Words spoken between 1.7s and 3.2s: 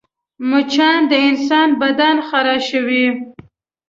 بدن خارشوي